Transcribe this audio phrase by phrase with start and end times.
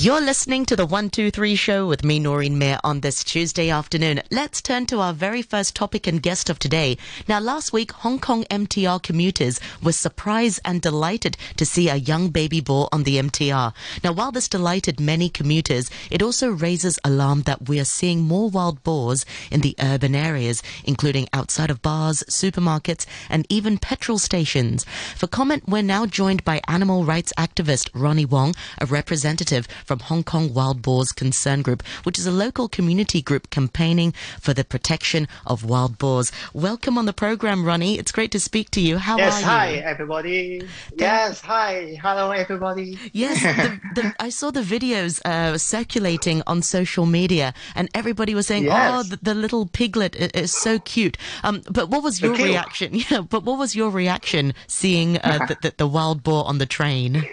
[0.00, 4.22] You're listening to the 123 show with me, Noreen Mayer, on this Tuesday afternoon.
[4.30, 6.96] Let's turn to our very first topic and guest of today.
[7.26, 12.28] Now, last week, Hong Kong MTR commuters were surprised and delighted to see a young
[12.28, 13.74] baby boar on the MTR.
[14.04, 18.48] Now, while this delighted many commuters, it also raises alarm that we are seeing more
[18.48, 24.84] wild boars in the urban areas, including outside of bars, supermarkets, and even petrol stations.
[25.16, 30.22] For comment, we're now joined by animal rights activist Ronnie Wong, a representative from Hong
[30.22, 35.26] Kong Wild Boars Concern Group, which is a local community group campaigning for the protection
[35.46, 36.30] of wild boars.
[36.52, 37.98] Welcome on the program, Ronnie.
[37.98, 38.98] It's great to speak to you.
[38.98, 39.46] How yes, are you?
[39.46, 40.62] Yes, hi everybody.
[40.98, 42.98] yes, hi, hello everybody.
[43.14, 48.46] Yes, the, the, I saw the videos uh, circulating on social media, and everybody was
[48.46, 48.92] saying, Yes.
[48.94, 52.92] "Oh, the, the little piglet i- is so cute." Um, but what was your reaction?
[53.10, 56.66] Yeah, but what was your reaction seeing uh, the, the, the wild boar on the
[56.66, 57.26] train?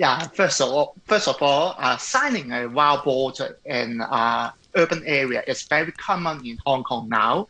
[0.00, 3.34] Yeah, first of all, first of all, uh, signing a wild boar
[3.66, 7.46] in uh, urban area is very common in Hong Kong now.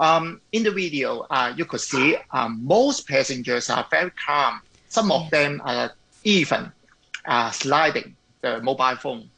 [0.00, 4.60] Um, in the video, uh, you could see um, most passengers are very calm.
[4.88, 5.92] Some of them are
[6.24, 6.72] even
[7.24, 9.30] uh, sliding the mobile phone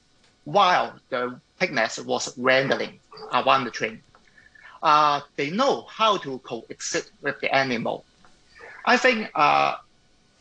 [0.45, 2.99] while the picnic was wrangling
[3.35, 4.01] around the train.
[4.83, 8.07] Uh, they know how to coexist with the animal.
[8.87, 9.75] I think uh,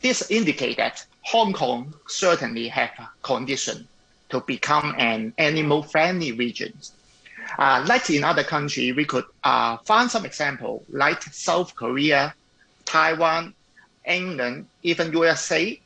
[0.00, 3.88] this indicates that Hong Kong certainly have a condition
[4.28, 6.72] to become an animal-friendly region.
[7.58, 12.34] Uh, like in other countries, we could uh, find some example like South Korea,
[12.84, 13.54] Taiwan,
[14.06, 15.78] England, even USA.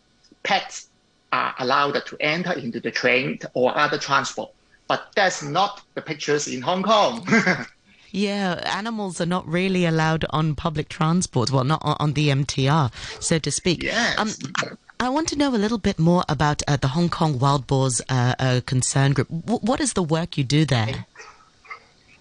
[0.43, 0.89] Pets
[1.33, 4.51] are allowed to enter into the train or other transport,
[4.87, 7.27] but that's not the pictures in Hong Kong.
[8.11, 11.51] Yeah, animals are not really allowed on public transport.
[11.51, 12.91] Well, not on, on the MTR,
[13.23, 13.83] so to speak.
[13.83, 14.19] Yes.
[14.19, 17.69] Um, I want to know a little bit more about uh, the Hong Kong Wild
[17.69, 19.29] Boars uh, uh, Concern Group.
[19.29, 21.07] W- what is the work you do there?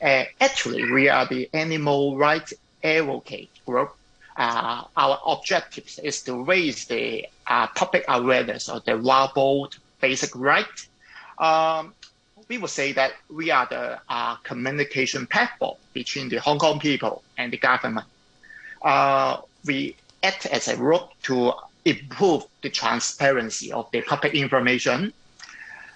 [0.02, 3.96] Uh, actually, we are the animal rights advocate group.
[4.36, 7.26] Uh, our objective is to raise the
[7.76, 10.66] public awareness of the wild boar basic right.
[11.40, 11.96] Um,
[12.48, 17.24] we would say that we are the uh, communication platform between the Hong Kong people
[17.40, 18.06] and the government.
[18.84, 21.54] Uh, we act as a route to
[21.88, 25.14] improve the transparency of the public information.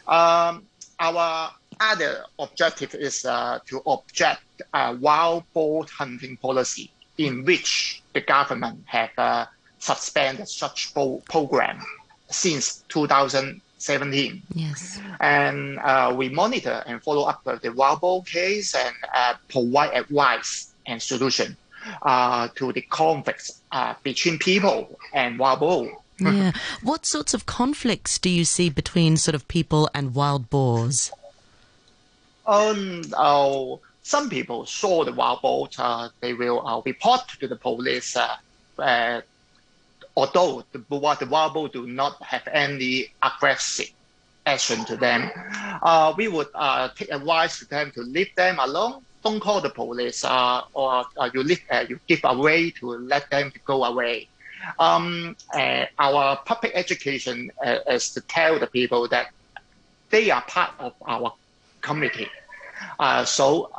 [0.08, 0.64] Um,
[1.00, 4.42] our other objective is uh, to object
[4.74, 9.46] uh, wild boar hunting policy in which the government have uh,
[9.80, 11.80] suspended such pro- program
[12.30, 15.00] since 2017 Yes.
[15.20, 20.74] and uh, we monitor and follow up the wild boar case and uh, provide advice
[20.86, 21.58] and solution
[22.02, 25.92] uh, to the conflicts uh, between people and wild boar.
[26.20, 26.52] Yeah.
[26.84, 31.12] What sorts of conflicts do you see between sort of people and wild boars?
[32.46, 37.56] Um, uh, some people saw the wild boar, uh, they will uh, report to the
[37.56, 38.16] police.
[38.16, 38.36] Uh,
[38.78, 39.22] uh,
[40.16, 43.90] although the, wild- the wild boar do not have any aggressive
[44.46, 45.30] action to them,
[45.82, 49.02] uh, we would uh, take advice to them to leave them alone.
[49.24, 53.30] Don't call the police, uh, or uh, you leave, uh, you give away to let
[53.30, 54.28] them go away.
[54.80, 59.28] Um, uh, our public education uh, is to tell the people that
[60.10, 61.34] they are part of our
[61.82, 62.28] community.
[63.00, 63.70] Uh, so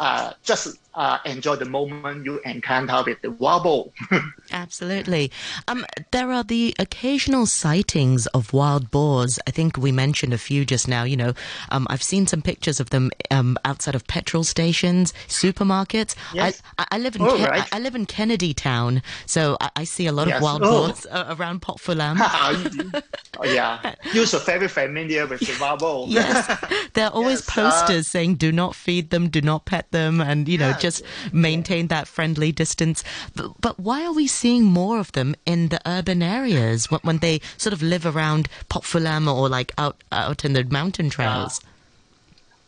[0.45, 0.79] just
[1.25, 3.93] enjoy the moment you encounter with the boar.
[4.53, 5.31] Absolutely.
[5.69, 9.39] Um, there are the occasional sightings of wild boars.
[9.47, 11.05] I think we mentioned a few just now.
[11.05, 11.33] You know,
[11.71, 16.15] um, I've seen some pictures of them um, outside of petrol stations, supermarkets.
[16.35, 16.63] Yes.
[16.79, 17.69] I, I live in Oh, Ken- right.
[17.73, 20.37] I, I live in Kennedy Town, so I, I see a lot Yes.
[20.37, 20.87] of wild Oh.
[20.87, 22.17] boars uh, around Pokfulam.
[23.39, 26.07] oh, yeah, you're so very familiar with the wild boar.
[26.09, 26.47] Yes,
[26.95, 30.21] there are always Yes, uh, posters saying "Do not feed them, do not pet them,"
[30.21, 30.79] and you know Yeah.
[30.79, 31.03] just
[31.33, 33.03] maintain that friendly distance.
[33.35, 37.41] But, but why are we seeing more of them in the urban areas when, they
[37.57, 41.61] sort of live around Port or like out out in the mountain trails?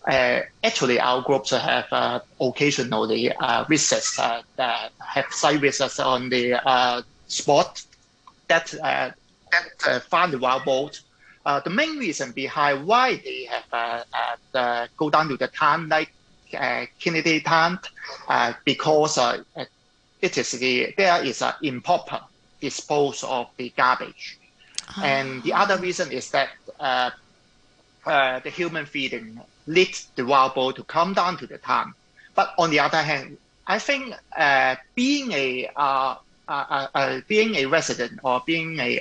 [0.06, 6.28] Uh, actually, our groups have uh, occasionally uh, visits uh, that have site visits on
[6.28, 6.44] the
[6.74, 7.82] uh, spot
[8.46, 9.10] that uh,
[9.54, 10.90] that uh, find the wild boar.
[11.46, 15.88] Uh, the main reason behind why they have uh, uh, go down to the town
[15.88, 16.12] like
[16.54, 17.78] uh, Kennedy Town
[18.28, 19.64] uh, because uh, uh,
[20.26, 22.20] it is the there is an improper
[22.60, 24.38] dispose of the garbage,
[25.02, 26.50] and the other reason is that
[26.80, 27.10] uh,
[28.06, 31.94] uh, the human feeding leads the wild boar to come down to the town.
[32.34, 36.16] But on the other hand, I think uh, being a uh,
[36.48, 39.00] uh, uh, being a resident or being a,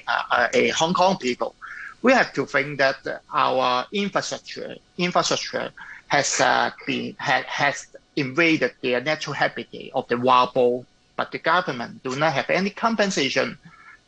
[0.54, 1.56] a Hong Kong people,
[2.02, 2.98] we have to think that
[3.34, 5.72] our infrastructure infrastructure
[6.08, 10.86] has uh, been ha- has invaded the natural habitat of the wild boar,
[11.16, 13.58] but the government do not have any compensation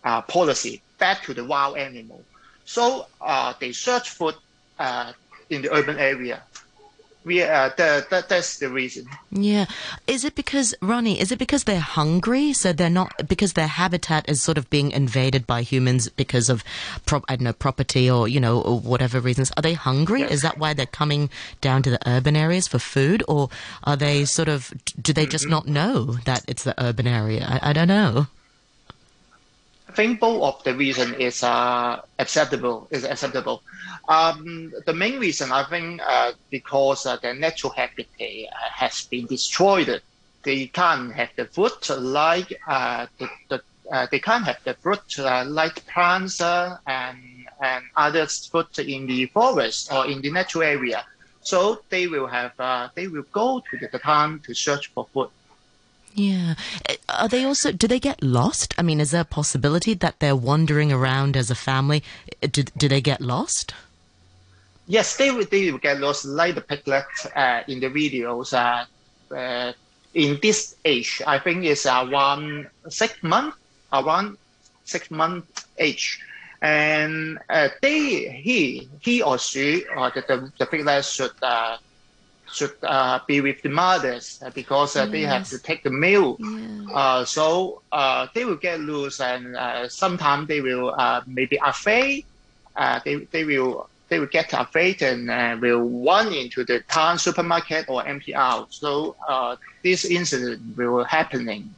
[0.03, 2.23] uh, policy back to the wild animal.
[2.65, 4.35] So uh, they search food
[4.79, 5.13] uh,
[5.49, 6.41] in the urban area
[7.25, 9.07] we uh, that, that that's the reason.
[9.31, 9.65] Yeah,
[10.07, 11.19] is it because Ronnie?
[11.19, 12.53] Is it because they're hungry?
[12.53, 16.63] So they're not because their habitat is sort of being invaded by humans because of,
[17.05, 19.51] pro- I don't know, property or you know or whatever reasons.
[19.57, 20.21] Are they hungry?
[20.21, 20.31] Yes.
[20.31, 21.29] Is that why they're coming
[21.61, 23.49] down to the urban areas for food, or
[23.83, 24.71] are they sort of?
[25.01, 25.51] Do they just mm-hmm.
[25.51, 27.45] not know that it's the urban area?
[27.49, 28.27] I, I don't know
[29.95, 32.87] think both of the reason is uh, acceptable.
[32.91, 33.63] Is acceptable.
[34.07, 39.25] Um, the main reason I think uh, because uh, their natural habitat uh, has been
[39.27, 40.01] destroyed.
[40.43, 43.61] They can't have the food like uh, the, the
[43.91, 47.19] uh, they can't have the fruit like plants and
[47.61, 51.03] and other food in the forest or in the natural area.
[51.41, 52.53] So they will have
[52.95, 55.29] they will go to the town to search for food.
[56.15, 56.55] Yeah.
[57.09, 58.73] Are they also, do they get lost?
[58.77, 62.03] I mean, is there a possibility that they're wandering around as a family?
[62.39, 63.73] Do, do they get lost?
[64.87, 68.53] Yes, they will, they get lost like the piglet uh, in the videos.
[68.53, 68.85] Uh,
[69.35, 69.73] uh,
[70.13, 73.57] in this age, I think it's around six months,
[73.91, 74.37] around
[74.85, 76.21] six month age.
[76.61, 81.75] And uh, they, he, he or she, or the, the, the piglet should uh,
[82.51, 85.11] should uh, be with the mothers uh, because uh, yes.
[85.11, 86.39] they have to take the milk.
[86.39, 86.93] Yeah.
[86.93, 90.95] Uh, so uh, they will get loose, and uh, sometimes they will
[91.27, 92.25] maybe afraid.
[93.03, 98.05] they they will they will get afraid and will run into the town supermarket or
[98.35, 98.73] out.
[98.73, 99.15] So
[99.83, 101.73] this incident will happening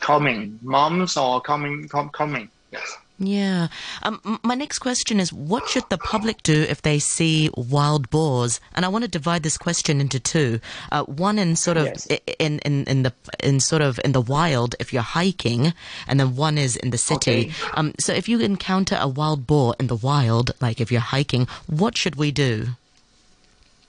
[0.00, 2.48] coming months or coming com- coming.
[2.72, 2.98] Yes.
[3.18, 3.68] Yeah.
[4.02, 8.60] Um, my next question is what should the public do if they see wild boars?
[8.74, 10.60] And I want to divide this question into two.
[10.90, 12.06] Uh, one in sort of yes.
[12.40, 15.72] in, in, in the in sort of in the wild if you're hiking,
[16.08, 17.30] and then one is in the city.
[17.46, 17.52] Okay.
[17.74, 21.46] Um, so if you encounter a wild boar in the wild, like if you're hiking,
[21.68, 22.68] what should we do?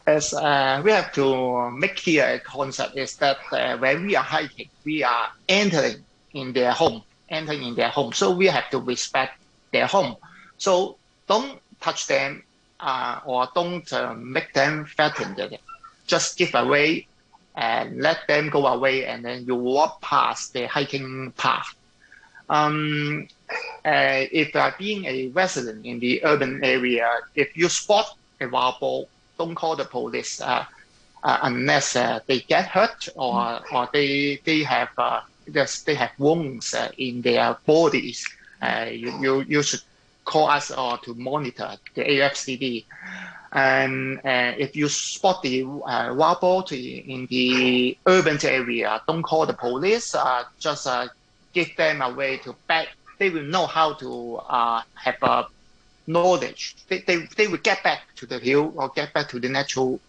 [0.06, 4.24] As uh, we have to make clear a concept is that uh, when we are
[4.24, 5.96] hiking, we are entering
[6.34, 8.14] in their home entering in their home.
[8.14, 9.40] So we have to respect
[9.72, 10.16] their home.
[10.58, 12.44] So don't touch them
[12.80, 15.58] uh, or don't uh, make them threatened.
[16.08, 17.08] Just give away
[17.56, 21.74] and let them go away, and then you walk past the hiking path.
[22.50, 23.28] Um,
[23.86, 29.08] uh, if being a resident in the urban area, if you spot a wild boar,
[29.38, 30.66] don't call the police uh,
[31.24, 34.90] uh unless uh, they get hurt or, or they, they have
[35.46, 38.28] because they have wounds uh, in their bodies.
[38.62, 39.82] Uh, you, you, you should
[40.26, 42.86] call us or to monitor the AFCD.
[43.52, 49.54] And uh, if you spot the uh, wild in the urban area, don't call the
[49.54, 50.14] police.
[50.14, 50.88] Uh, just
[51.54, 52.88] give them a way to back.
[53.18, 55.46] They will know how to have a
[56.08, 59.50] knowledge, they, they, they would get back to the hill or get back to the
[59.50, 60.00] natural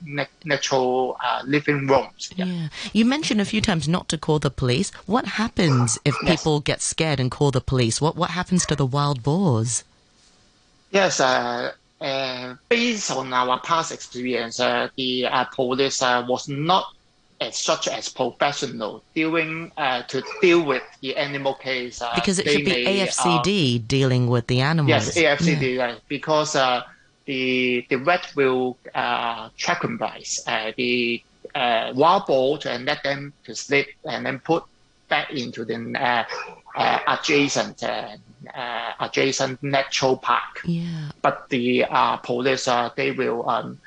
[0.45, 2.31] natural uh, living rooms.
[2.37, 2.45] Yeah.
[2.47, 2.69] yeah.
[2.93, 4.91] You mentioned a few times not to call the police.
[5.07, 6.31] What happens if yes.
[6.31, 8.01] people get scared and call the police?
[8.01, 9.85] What what happens to the wild boars?
[10.91, 16.95] Yes, uh, uh, based on our past experience, uh, the uh, police uh, was not
[17.41, 22.01] as such as professional dealing uh, to deal with the animal case.
[22.01, 25.17] Uh, because it should be may, AFCD uh, dealing with the animals.
[25.17, 25.97] Yes, AFCD, yeah.
[26.09, 26.83] because uh,
[27.27, 29.51] the the vet will uh,
[29.99, 31.23] bites uh, the
[31.55, 34.65] wild boar and let them to sleep and then put
[35.09, 36.27] back into the
[37.07, 37.83] adjacent
[39.01, 40.63] adjacent natural park.
[40.65, 41.11] Yeah.
[41.23, 41.85] But the
[42.23, 43.79] police they will um,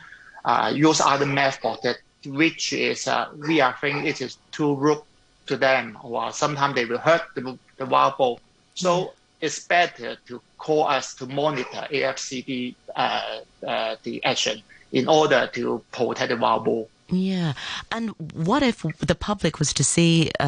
[0.74, 1.86] use other methods
[2.26, 5.02] which is uh, we are think it is too rude
[5.48, 8.40] to them, or sometimes they will hurt the, the wild boar.
[8.76, 14.62] So it's better to call us to monitor AFCD uh, uh, the action
[14.92, 16.88] in order to protect the wild boar.
[17.12, 17.54] Yeah.
[17.92, 20.46] And what if the public was to see a,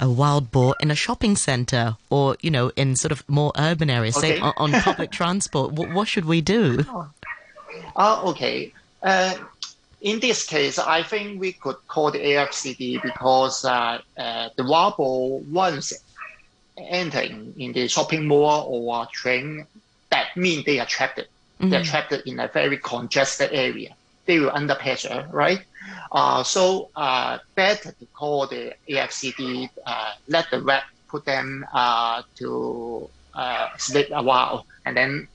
[0.00, 3.52] a, a wild boar in a shopping center or, you know, in sort of more
[3.56, 4.36] urban areas, okay.
[4.36, 5.72] say on, on public transport?
[5.72, 6.84] What, what, should we do?
[7.96, 8.72] Oh, okay.
[9.02, 9.34] Uh,
[10.04, 15.40] in this case, I think we could call the AFCD because uh, uh, the boar
[15.50, 15.94] once
[16.76, 19.66] entering in the shopping mall or train,
[20.10, 21.18] that means they are trapped.
[21.18, 21.70] Mm-hmm.
[21.70, 23.96] They're trapped in a very congested area.
[24.26, 25.60] They will under pressure, right?
[26.12, 32.22] Uh, so uh, better to call the AFCD, uh, let the vet put them uh,
[32.36, 33.08] to
[33.78, 35.28] sleep a while, and then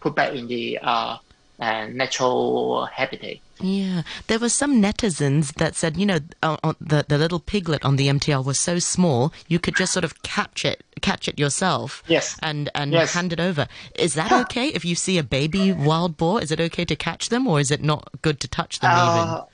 [0.00, 1.18] put back in the uh,
[1.60, 3.36] uh, natural habitat.
[3.60, 7.84] Yeah, there were some netizens that said, you know, uh, uh, the the little piglet
[7.84, 11.38] on the MTR was so small you could just sort of catch it, catch it
[11.38, 12.02] yourself.
[12.06, 12.38] Yes.
[12.42, 13.14] And and Yes.
[13.14, 13.66] hand it over.
[13.94, 16.42] Is that okay if you see a baby wild boar?
[16.42, 19.28] Is it okay to catch them, or is it not good to touch them even?
[19.28, 19.44] Uh,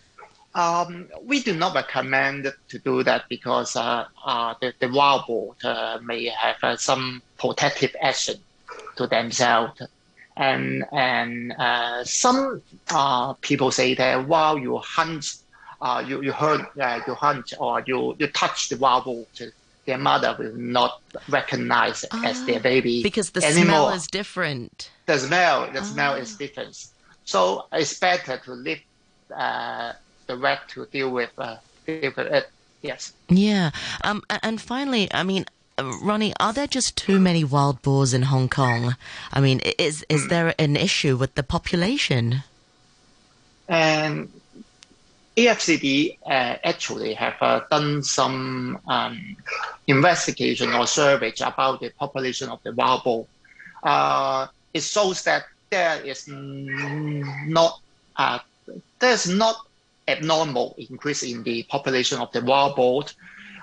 [0.54, 5.54] um, we do not recommend to do that because uh, uh, the, the wild boar
[5.64, 8.36] uh, may have uh, some protective action
[8.96, 9.80] to themselves.
[10.36, 15.26] And and uh, some uh, people say that while you hunt,
[15.80, 19.26] uh, you you hunt, uh, you hunt or you, you touch the wild boar,
[19.86, 20.92] their mother will not
[21.28, 24.90] recognize it as their baby Because the anymore smell is different.
[25.06, 26.38] the smell the smell is Ah.
[26.38, 26.76] different.
[27.24, 28.80] So it's better to leave
[29.36, 29.92] uh,
[30.28, 32.46] the rat to deal with uh, deal with it.
[32.80, 33.12] Yes.
[33.28, 33.70] Yeah.
[34.04, 34.22] Um.
[34.42, 35.44] And finally, I mean.
[35.78, 38.96] Uh, Ronnie, are there just too many wild boars in Hong Kong?
[39.32, 42.42] I mean, is is there an issue with the population?
[43.68, 44.28] And
[45.36, 49.36] AFCD uh, actually have uh, done some um,
[49.86, 53.26] investigation or survey about the population of the wild boar.
[53.82, 57.80] Uh, it shows that there is not
[58.16, 58.38] uh,
[58.98, 59.56] there's not
[60.06, 63.04] abnormal increase in the population of the wild boar.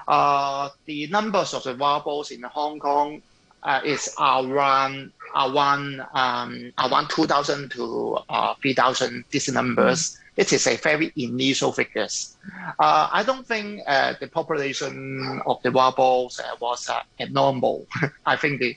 [0.10, 3.22] Uh, the numbers of the boars in Hong Kong
[3.62, 9.24] uh, is around around um, around 2,000 to uh, 3,000.
[9.30, 10.18] These numbers.
[10.36, 12.38] It is a very initial figures.
[12.80, 16.89] Uh, I don't think uh, the population of the boars uh, was
[17.20, 17.86] abnormal.
[18.25, 18.75] I think the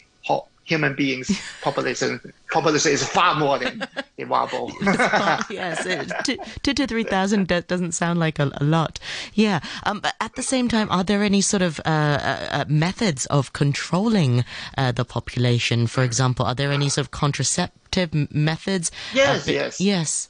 [0.64, 4.70] human beings population population is far more than the boar.
[5.50, 8.98] yes, it, two, two to three thousand do- doesn't sound like a, a lot.
[9.34, 12.64] Yeah, um, but at the same time, are there any sort of uh, uh, uh,
[12.68, 14.44] methods of controlling
[14.78, 15.86] uh, the population?
[15.86, 18.90] For example, are there any sort of contraceptive methods?
[19.12, 19.80] Yes, bi- yes.
[19.80, 20.28] yes.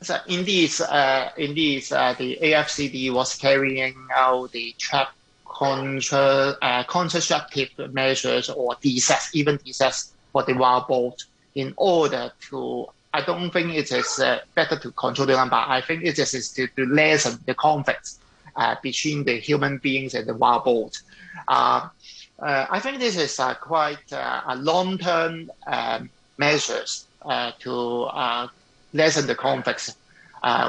[0.00, 5.08] So indeed, uh, indeed, uh, the AFCD was carrying out the trap
[5.58, 12.86] contra, uh, measures or DSS, even DSS for the wild boars in order to.
[13.12, 15.56] I don't think it is uh, better to control the number.
[15.56, 18.10] I think it is is to, to lessen the conflict
[18.54, 21.02] uh, between the human beings and the wild boars.
[21.48, 21.88] Uh,
[22.38, 27.06] uh, I think this is uh, quite uh, a long-term um, measures
[27.58, 28.50] to
[28.92, 29.96] lessen the conflicts.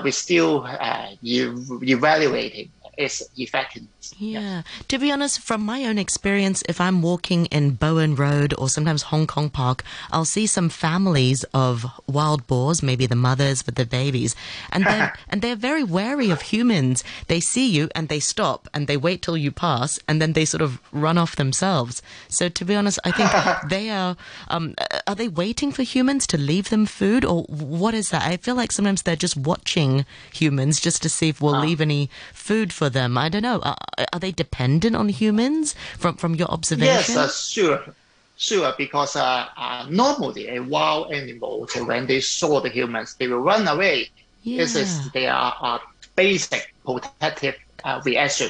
[0.03, 4.13] We're still ev- evaluating its effectiveness.
[4.17, 4.63] Yeah.
[4.89, 9.03] To be honest, from my own experience, if I'm walking in Bowen Road or sometimes
[9.03, 13.85] Hong Kong Park, I'll see some families of wild boars, maybe the mothers with the
[13.85, 14.35] babies,
[14.69, 17.05] and they're, and they're very wary of humans.
[17.27, 20.43] They see you and they stop and they wait till you pass and then they
[20.43, 22.01] sort of run off themselves.
[22.27, 23.31] So to be honest, I think
[23.69, 24.17] they are,
[24.49, 24.75] um,
[25.07, 28.27] are they waiting for humans to leave them food or what is that?
[28.27, 32.09] I feel like sometimes they're just watching humans just to see if we'll leave any
[32.33, 33.17] food for them.
[33.17, 33.59] I don't know.
[33.61, 33.77] Are,
[34.13, 37.15] are they dependent on humans from from your observation?
[37.15, 37.95] Yes, uh, sure,
[38.35, 38.73] sure.
[38.77, 43.67] Because uh, uh, normally a wild animal, when they saw the humans, they will run
[43.67, 44.09] away.
[44.55, 44.81] This Yeah.
[44.81, 45.79] is their uh,
[46.15, 48.41] basic protective uh, reaction.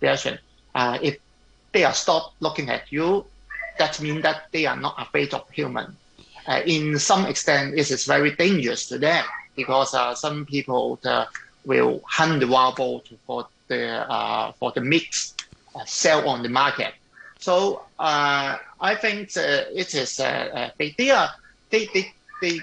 [0.00, 0.38] Reaction.
[0.74, 1.16] Uh, if
[1.72, 3.26] they are stopped looking at you,
[3.78, 5.96] that means that they are not afraid of human.
[6.46, 9.24] Uh, in some extent, it is very dangerous to them
[9.56, 11.24] because uh, some people uh,
[11.64, 15.08] will hunt the wild boar for the uh, for the meat
[15.74, 16.92] uh, sell on the market.
[17.38, 21.30] So uh, I think it is they, they are
[21.70, 22.12] they, they,
[22.42, 22.60] they,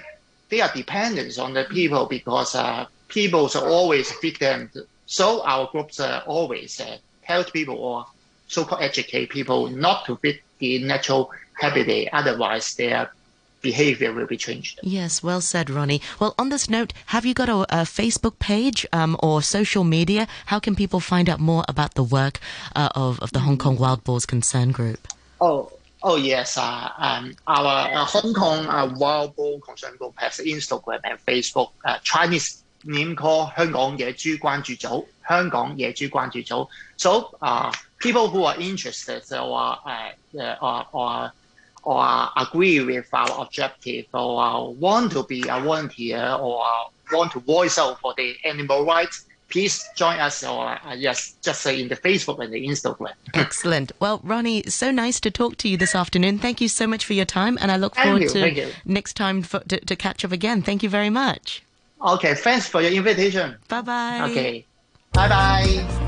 [0.50, 4.70] they are dependent on the people because uh, people always feed them.
[5.06, 8.06] So our groups uh, always uh, tell people or
[8.46, 12.12] so-called educate people not to feed the natural habitat.
[12.12, 13.10] Otherwise, their
[13.63, 14.79] behavior will be changed.
[14.83, 16.01] Yes, well said, Ronnie.
[16.19, 20.27] Well, on this note, have you got a, a Facebook page um, or social media?
[20.47, 22.39] How can people find out more about the work
[22.75, 25.07] uh, of, of the Hong Kong Wild Boars Concern Group?
[25.41, 25.71] Oh,
[26.03, 26.57] oh yes.
[26.57, 31.71] Uh, um, our uh, Hong Kong uh, Wild Boar Concern Group has Instagram and Facebook.
[31.85, 35.05] Uh, Chinese name called 香港野猪关注组。
[35.27, 36.67] 香港野猪关注组。
[36.97, 41.31] So, uh, people who are interested or uh, uh, or, or
[41.88, 46.62] or agree with our objective or want to be a volunteer or
[47.10, 51.62] want to voice out for the animal rights, please join us or uh, yes, just
[51.62, 53.14] say in the Facebook and the Instagram.
[53.32, 53.90] Excellent.
[54.00, 56.38] Well, Ronnie, so nice to talk to you this afternoon.
[56.38, 59.40] Thank you so much for your time, and I look forward you, to next time
[59.40, 60.60] for, to, to catch up again.
[60.60, 61.62] Thank you very much.
[62.04, 63.56] Okay, thanks for your invitation.
[63.68, 64.28] Bye bye.
[64.30, 64.66] Okay,
[65.14, 66.07] bye bye.